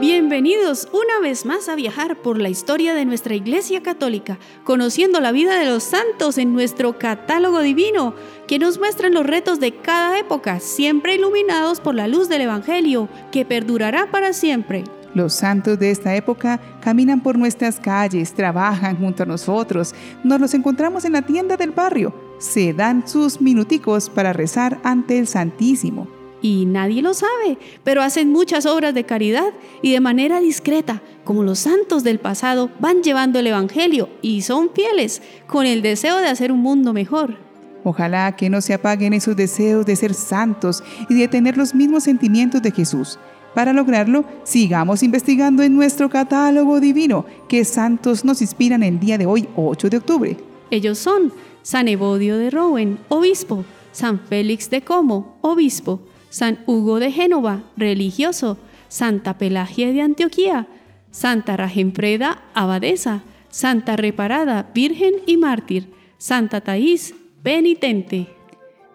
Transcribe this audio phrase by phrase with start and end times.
[0.00, 5.30] Bienvenidos una vez más a viajar por la historia de nuestra Iglesia Católica, conociendo la
[5.30, 8.14] vida de los santos en nuestro catálogo divino,
[8.48, 13.10] que nos muestran los retos de cada época, siempre iluminados por la luz del Evangelio,
[13.30, 14.84] que perdurará para siempre.
[15.12, 20.54] Los santos de esta época caminan por nuestras calles, trabajan junto a nosotros, nos los
[20.54, 26.19] encontramos en la tienda del barrio, se dan sus minuticos para rezar ante el Santísimo
[26.42, 29.52] y nadie lo sabe, pero hacen muchas obras de caridad
[29.82, 34.70] y de manera discreta, como los santos del pasado, van llevando el Evangelio y son
[34.74, 37.36] fieles con el deseo de hacer un mundo mejor.
[37.84, 42.04] Ojalá que no se apaguen esos deseos de ser santos y de tener los mismos
[42.04, 43.18] sentimientos de Jesús.
[43.54, 49.26] Para lograrlo, sigamos investigando en nuestro catálogo divino qué santos nos inspiran el día de
[49.26, 50.36] hoy, 8 de octubre.
[50.70, 57.12] Ellos son San Evodio de Rowen, obispo, San Félix de Como, obispo, San Hugo de
[57.12, 58.56] Génova, religioso,
[58.88, 60.68] Santa Pelagia de Antioquía,
[61.10, 68.28] Santa Rajempreda, abadesa, Santa Reparada, virgen y mártir, Santa Taís, penitente.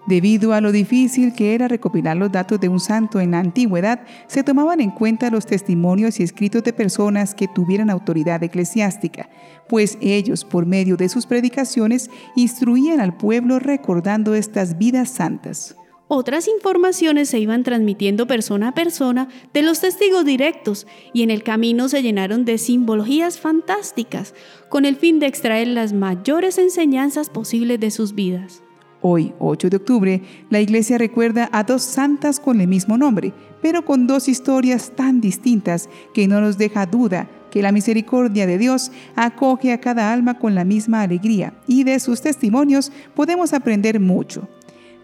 [0.08, 4.02] Debido a lo difícil que era recopilar los datos de un santo en la antigüedad,
[4.27, 9.30] se tomaban en cuenta los testimonios y escritos de personas que tuvieran autoridad eclesiástica,
[9.67, 15.75] pues ellos, por medio de sus predicaciones, instruían al pueblo recordando estas vidas santas.
[16.08, 21.42] Otras informaciones se iban transmitiendo persona a persona de los testigos directos y en el
[21.42, 24.36] camino se llenaron de simbologías fantásticas
[24.70, 28.61] con el fin de extraer las mayores enseñanzas posibles de sus vidas.
[29.02, 33.33] Hoy, 8 de octubre, la iglesia recuerda a dos santas con el mismo nombre,
[33.64, 38.59] pero con dos historias tan distintas que no nos deja duda que la misericordia de
[38.59, 44.00] Dios acoge a cada alma con la misma alegría y de sus testimonios podemos aprender
[44.00, 44.48] mucho.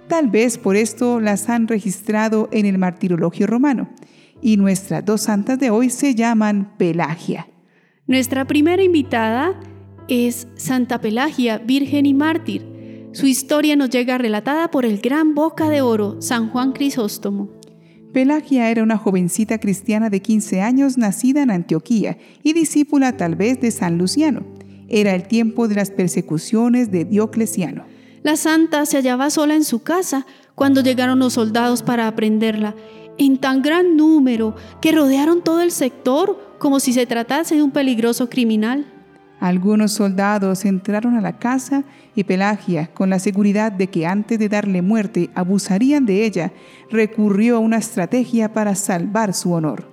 [0.08, 3.90] Tal vez por esto las han registrado en el martirologio romano.
[4.42, 7.48] Y nuestras dos santas de hoy se llaman Pelagia.
[8.08, 9.60] Nuestra primera invitada
[10.08, 13.10] es Santa Pelagia, Virgen y Mártir.
[13.14, 17.50] Su historia nos llega relatada por el gran boca de oro, San Juan Crisóstomo.
[18.12, 23.62] Pelagia era una jovencita cristiana de 15 años nacida en Antioquía y discípula tal vez
[23.62, 24.44] de San Luciano.
[24.90, 27.86] Era el tiempo de las persecuciones de Diocleciano.
[28.24, 32.76] La santa se hallaba sola en su casa cuando llegaron los soldados para aprenderla,
[33.18, 37.72] en tan gran número que rodearon todo el sector como si se tratase de un
[37.72, 38.86] peligroso criminal.
[39.40, 41.84] Algunos soldados entraron a la casa
[42.16, 46.54] y Pelagia, con la seguridad de que antes de darle muerte abusarían de ella,
[46.92, 49.92] recurrió a una estrategia para salvar su honor.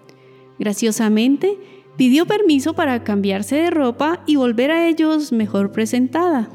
[0.59, 1.57] Graciosamente,
[1.97, 6.51] pidió permiso para cambiarse de ropa y volver a ellos mejor presentada.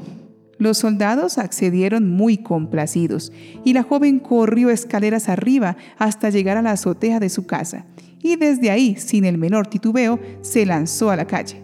[0.58, 3.32] Los soldados accedieron muy complacidos
[3.64, 7.86] y la joven corrió escaleras arriba hasta llegar a la azotea de su casa
[8.24, 11.62] y desde ahí, sin el menor titubeo, se lanzó a la calle.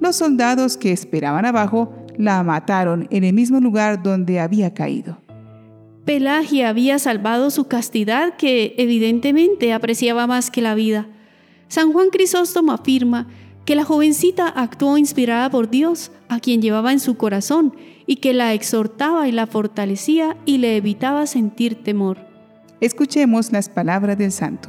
[0.00, 5.18] Los soldados que esperaban abajo la mataron en el mismo lugar donde había caído.
[6.06, 11.08] Pelagia había salvado su castidad que evidentemente apreciaba más que la vida.
[11.68, 13.28] San Juan Crisóstomo afirma
[13.64, 17.74] que la jovencita actuó inspirada por Dios, a quien llevaba en su corazón,
[18.06, 22.18] y que la exhortaba y la fortalecía y le evitaba sentir temor.
[22.80, 24.68] Escuchemos las palabras del santo.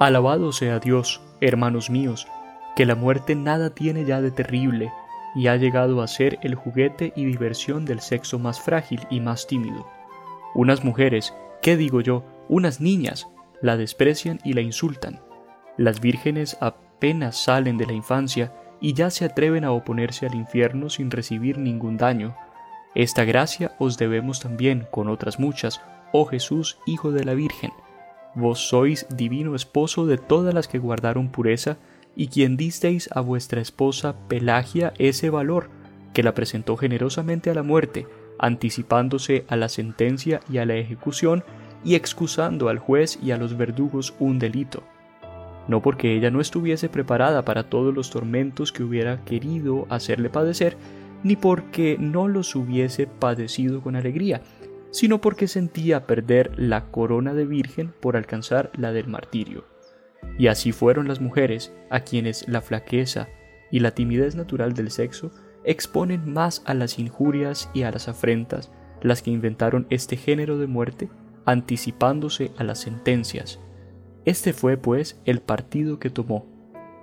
[0.00, 2.26] Alabado sea Dios, hermanos míos,
[2.74, 4.92] que la muerte nada tiene ya de terrible
[5.36, 9.46] y ha llegado a ser el juguete y diversión del sexo más frágil y más
[9.46, 9.86] tímido.
[10.54, 11.32] Unas mujeres,
[11.62, 12.24] ¿qué digo yo?
[12.48, 13.28] Unas niñas,
[13.62, 15.20] la desprecian y la insultan.
[15.76, 16.56] Las vírgenes
[17.04, 18.50] apenas salen de la infancia
[18.80, 22.34] y ya se atreven a oponerse al infierno sin recibir ningún daño.
[22.94, 25.82] Esta gracia os debemos también con otras muchas,
[26.14, 27.72] oh Jesús, Hijo de la Virgen.
[28.34, 31.76] Vos sois divino esposo de todas las que guardaron pureza,
[32.16, 35.68] y quien disteis a vuestra esposa Pelagia ese valor,
[36.14, 38.06] que la presentó generosamente a la muerte,
[38.38, 41.44] anticipándose a la sentencia y a la ejecución,
[41.84, 44.82] y excusando al juez y a los verdugos un delito
[45.68, 50.76] no porque ella no estuviese preparada para todos los tormentos que hubiera querido hacerle padecer,
[51.22, 54.42] ni porque no los hubiese padecido con alegría,
[54.90, 59.64] sino porque sentía perder la corona de virgen por alcanzar la del martirio.
[60.38, 63.28] Y así fueron las mujeres a quienes la flaqueza
[63.70, 65.30] y la timidez natural del sexo
[65.64, 68.70] exponen más a las injurias y a las afrentas,
[69.02, 71.08] las que inventaron este género de muerte,
[71.46, 73.60] anticipándose a las sentencias,
[74.24, 76.46] este fue, pues, el partido que tomó,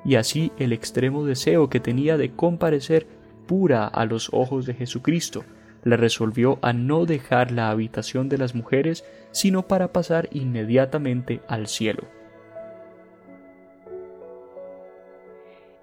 [0.04, 3.08] y así el extremo deseo que tenía de comparecer
[3.48, 5.44] pura a los ojos de Jesucristo,
[5.84, 11.68] le resolvió a no dejar la habitación de las mujeres, sino para pasar inmediatamente al
[11.68, 12.04] cielo.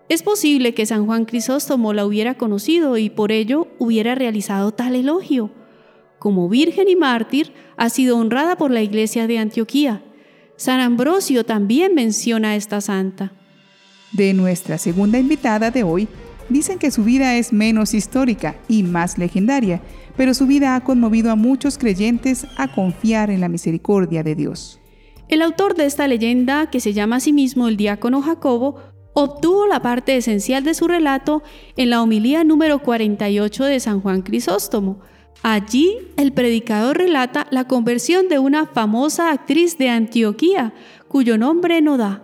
[0.08, 4.94] Es posible que San Juan Crisóstomo la hubiera conocido y por ello hubiera realizado tal
[4.94, 5.50] elogio.
[6.18, 10.02] Como virgen y mártir, ha sido honrada por la iglesia de Antioquía.
[10.58, 13.30] San Ambrosio también menciona a esta santa.
[14.10, 16.08] De nuestra segunda invitada de hoy,
[16.48, 19.80] dicen que su vida es menos histórica y más legendaria,
[20.16, 24.80] pero su vida ha conmovido a muchos creyentes a confiar en la misericordia de Dios.
[25.28, 28.80] El autor de esta leyenda, que se llama a sí mismo el diácono Jacobo,
[29.14, 31.44] obtuvo la parte esencial de su relato
[31.76, 34.98] en la homilía número 48 de San Juan Crisóstomo.
[35.42, 40.74] Allí el predicador relata la conversión de una famosa actriz de Antioquía,
[41.06, 42.22] cuyo nombre no da.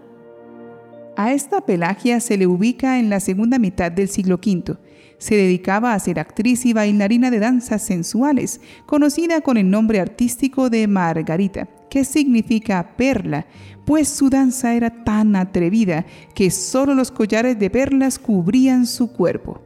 [1.17, 4.77] A esta Pelagia se le ubica en la segunda mitad del siglo V.
[5.19, 10.69] Se dedicaba a ser actriz y bailarina de danzas sensuales, conocida con el nombre artístico
[10.71, 13.47] de Margarita, que significa perla,
[13.87, 19.63] pues su danza era tan atrevida que solo los collares de perlas cubrían su cuerpo.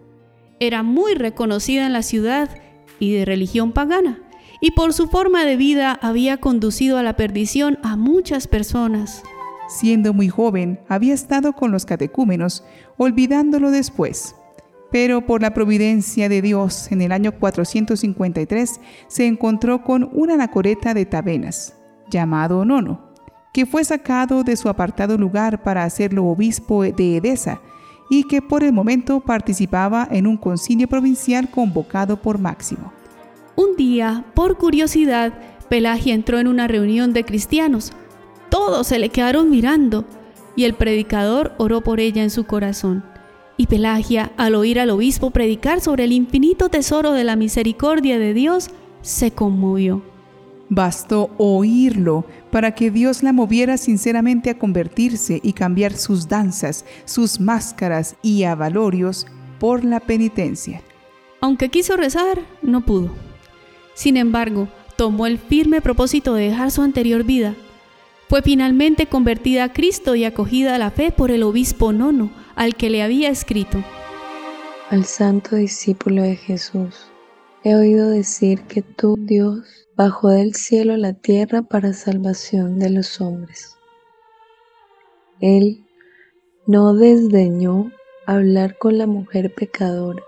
[0.60, 2.50] Era muy reconocida en la ciudad
[2.98, 4.20] y de religión pagana,
[4.60, 9.22] y por su forma de vida había conducido a la perdición a muchas personas.
[9.68, 12.64] Siendo muy joven, había estado con los catecúmenos,
[12.96, 14.34] olvidándolo después.
[14.90, 20.94] Pero por la providencia de Dios, en el año 453 se encontró con un anacoreta
[20.94, 21.76] de Tabenas,
[22.10, 23.12] llamado Nono,
[23.52, 27.60] que fue sacado de su apartado lugar para hacerlo obispo de Edesa
[28.10, 32.92] y que por el momento participaba en un concilio provincial convocado por Máximo.
[33.56, 35.32] Un día, por curiosidad,
[35.68, 37.92] Pelagia entró en una reunión de cristianos.
[38.48, 40.04] Todos se le quedaron mirando
[40.56, 43.04] y el predicador oró por ella en su corazón.
[43.56, 48.32] Y Pelagia, al oír al obispo predicar sobre el infinito tesoro de la misericordia de
[48.32, 48.70] Dios,
[49.02, 50.02] se conmovió.
[50.70, 57.40] Bastó oírlo para que Dios la moviera sinceramente a convertirse y cambiar sus danzas, sus
[57.40, 59.26] máscaras y avalorios
[59.58, 60.82] por la penitencia.
[61.40, 63.10] Aunque quiso rezar, no pudo.
[63.94, 67.54] Sin embargo, tomó el firme propósito de dejar su anterior vida.
[68.28, 72.74] Fue finalmente convertida a Cristo y acogida a la fe por el obispo nono, al
[72.74, 73.82] que le había escrito.
[74.90, 77.06] Al santo discípulo de Jesús,
[77.64, 83.20] he oído decir que tú, Dios, bajó del cielo la tierra para salvación de los
[83.20, 83.76] hombres.
[85.40, 85.84] Él
[86.66, 87.90] no desdeñó
[88.26, 90.22] hablar con la mujer pecadora.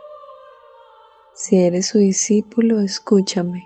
[1.34, 3.64] Si eres su discípulo, escúchame.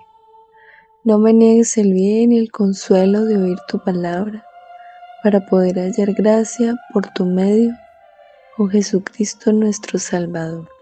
[1.02, 4.44] No me niegues el bien y el consuelo de oír tu palabra,
[5.22, 7.72] para poder hallar gracia por tu medio,
[8.58, 10.73] oh Jesucristo nuestro Salvador.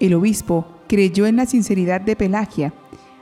[0.00, 2.72] El obispo creyó en la sinceridad de Pelagia.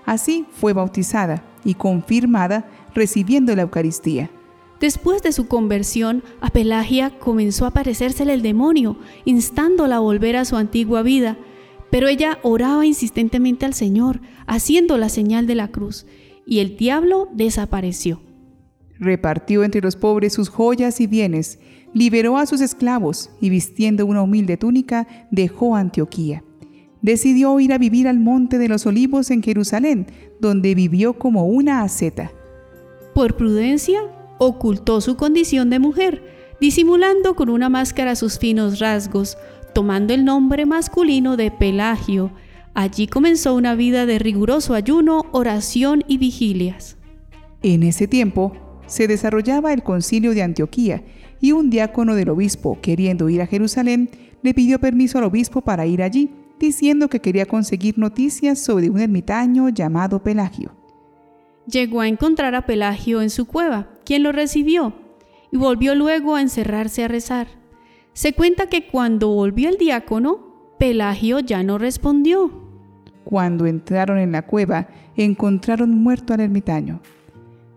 [0.06, 4.30] Así fue bautizada y confirmada recibiendo la Eucaristía.
[4.80, 10.44] Después de su conversión, a Pelagia comenzó a aparecérsele el demonio, instándola a volver a
[10.44, 11.36] su antigua vida.
[11.90, 16.06] Pero ella oraba insistentemente al Señor, haciendo la señal de la cruz,
[16.46, 18.22] y el diablo desapareció.
[19.00, 21.58] Repartió entre los pobres sus joyas y bienes,
[21.92, 26.44] liberó a sus esclavos y vistiendo una humilde túnica dejó Antioquía
[27.02, 30.06] decidió ir a vivir al Monte de los Olivos en Jerusalén,
[30.40, 32.32] donde vivió como una asceta.
[33.14, 34.00] Por prudencia,
[34.38, 36.22] ocultó su condición de mujer,
[36.60, 39.36] disimulando con una máscara sus finos rasgos,
[39.74, 42.32] tomando el nombre masculino de Pelagio.
[42.74, 46.96] Allí comenzó una vida de riguroso ayuno, oración y vigilias.
[47.62, 48.52] En ese tiempo
[48.86, 51.02] se desarrollaba el concilio de Antioquía
[51.40, 54.10] y un diácono del obispo, queriendo ir a Jerusalén,
[54.43, 59.00] le pidió permiso al obispo para ir allí diciendo que quería conseguir noticias sobre un
[59.00, 60.72] ermitaño llamado Pelagio.
[61.67, 64.94] Llegó a encontrar a Pelagio en su cueva, quien lo recibió,
[65.50, 67.48] y volvió luego a encerrarse a rezar.
[68.12, 72.50] Se cuenta que cuando volvió el diácono, Pelagio ya no respondió.
[73.24, 77.00] Cuando entraron en la cueva, encontraron muerto al ermitaño.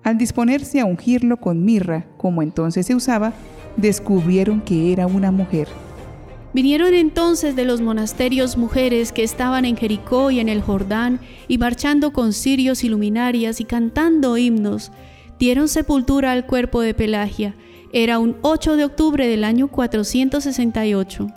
[0.04, 3.34] Al disponerse a ungirlo con mirra, como entonces se usaba,
[3.78, 5.68] descubrieron que era una mujer.
[6.54, 11.58] Vinieron entonces de los monasterios mujeres que estaban en Jericó y en el Jordán, y
[11.58, 14.92] marchando con cirios y luminarias y cantando himnos,
[15.40, 17.56] dieron sepultura al cuerpo de Pelagia.
[17.94, 21.28] Era un 8 de octubre del año 468.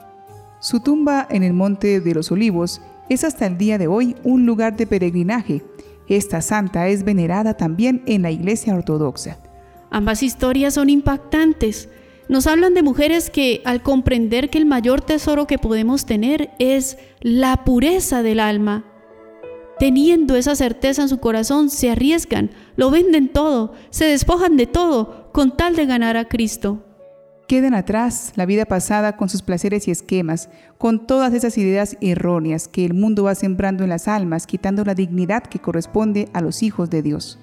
[0.60, 4.46] Su tumba en el Monte de los Olivos es hasta el día de hoy un
[4.46, 5.62] lugar de peregrinaje.
[6.08, 9.38] Esta santa es venerada también en la Iglesia Ortodoxa.
[9.90, 11.88] Ambas historias son impactantes.
[12.28, 16.96] Nos hablan de mujeres que al comprender que el mayor tesoro que podemos tener es
[17.20, 18.84] la pureza del alma,
[19.78, 25.30] teniendo esa certeza en su corazón, se arriesgan, lo venden todo, se despojan de todo
[25.32, 26.82] con tal de ganar a Cristo.
[27.46, 32.68] Queden atrás la vida pasada con sus placeres y esquemas, con todas esas ideas erróneas
[32.68, 36.62] que el mundo va sembrando en las almas, quitando la dignidad que corresponde a los
[36.62, 37.38] hijos de Dios.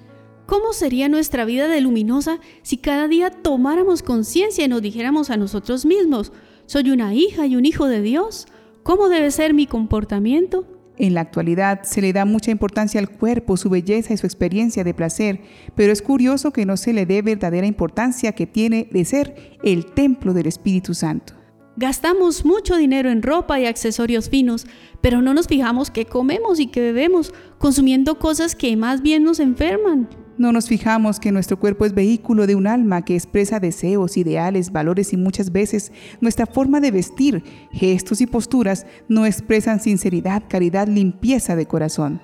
[0.52, 5.38] ¿Cómo sería nuestra vida de luminosa si cada día tomáramos conciencia y nos dijéramos a
[5.38, 6.30] nosotros mismos,
[6.66, 8.44] soy una hija y un hijo de Dios?
[8.82, 10.66] ¿Cómo debe ser mi comportamiento?
[10.98, 14.84] En la actualidad se le da mucha importancia al cuerpo, su belleza y su experiencia
[14.84, 15.40] de placer,
[15.74, 19.86] pero es curioso que no se le dé verdadera importancia que tiene de ser el
[19.86, 21.32] templo del Espíritu Santo.
[21.76, 24.66] Gastamos mucho dinero en ropa y accesorios finos,
[25.00, 29.40] pero no nos fijamos qué comemos y qué bebemos, consumiendo cosas que más bien nos
[29.40, 30.10] enferman.
[30.38, 34.72] No nos fijamos que nuestro cuerpo es vehículo de un alma que expresa deseos, ideales,
[34.72, 40.88] valores y muchas veces nuestra forma de vestir, gestos y posturas no expresan sinceridad, caridad,
[40.88, 42.20] limpieza de corazón.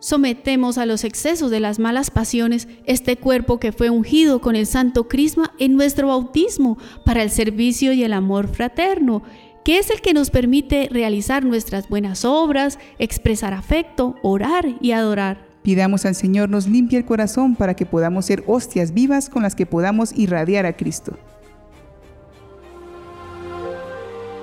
[0.00, 4.66] Sometemos a los excesos de las malas pasiones este cuerpo que fue ungido con el
[4.66, 9.24] santo crisma en nuestro bautismo para el servicio y el amor fraterno,
[9.64, 15.47] que es el que nos permite realizar nuestras buenas obras, expresar afecto, orar y adorar.
[15.62, 19.54] Pidamos al Señor nos limpie el corazón para que podamos ser hostias vivas con las
[19.54, 21.18] que podamos irradiar a Cristo.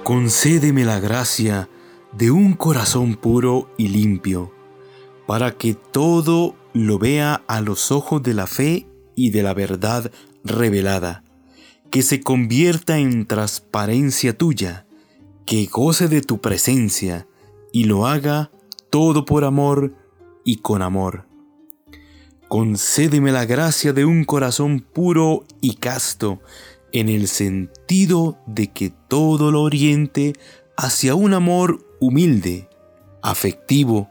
[0.03, 1.67] Concédeme la gracia
[2.11, 4.53] de un corazón puro y limpio,
[5.25, 10.11] para que todo lo vea a los ojos de la fe y de la verdad
[10.43, 11.23] revelada,
[11.89, 14.85] que se convierta en transparencia tuya,
[15.45, 17.27] que goce de tu presencia
[17.71, 18.51] y lo haga
[18.89, 19.93] todo por amor
[20.45, 21.27] y con amor.
[22.47, 26.39] Concédeme la gracia de un corazón puro y casto,
[26.93, 30.33] en el sentido de que todo lo oriente
[30.77, 32.69] hacia un amor humilde,
[33.21, 34.07] afectivo,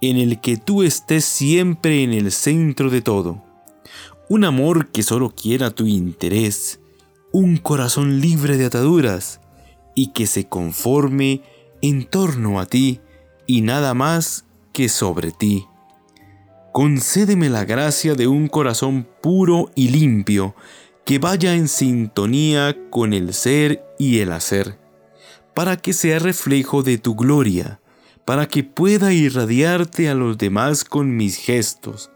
[0.00, 3.42] en el que tú estés siempre en el centro de todo.
[4.28, 6.80] Un amor que solo quiera tu interés,
[7.32, 9.40] un corazón libre de ataduras
[9.94, 11.42] y que se conforme
[11.82, 13.00] en torno a ti
[13.46, 15.66] y nada más que sobre ti
[16.72, 20.54] concédeme la gracia de un corazón puro y limpio,
[21.04, 24.78] que vaya en sintonía con el ser y el hacer,
[25.54, 27.80] para que sea reflejo de tu gloria,
[28.24, 32.10] para que pueda irradiarte a los demás con mis gestos,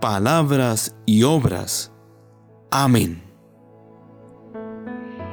[0.00, 1.92] palabras y obras.
[2.70, 3.30] Amén.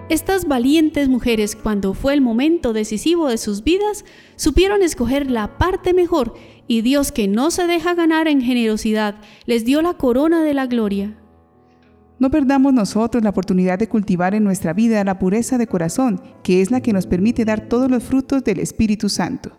[0.09, 4.05] Estas valientes mujeres, cuando fue el momento decisivo de sus vidas,
[4.37, 6.33] supieron escoger la parte mejor
[6.67, 10.67] y Dios que no se deja ganar en generosidad, les dio la corona de la
[10.67, 11.17] gloria.
[12.19, 16.61] No perdamos nosotros la oportunidad de cultivar en nuestra vida la pureza de corazón, que
[16.61, 19.57] es la que nos permite dar todos los frutos del Espíritu Santo.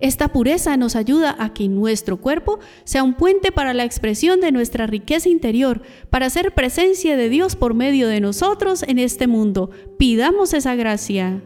[0.00, 4.52] Esta pureza nos ayuda a que nuestro cuerpo sea un puente para la expresión de
[4.52, 9.70] nuestra riqueza interior, para ser presencia de Dios por medio de nosotros en este mundo.
[9.98, 11.42] Pidamos esa gracia.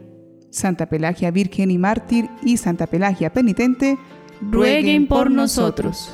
[0.49, 3.97] Santa Pelagia Virgen y Mártir y Santa Pelagia Penitente,
[4.41, 6.09] rueguen por nosotros.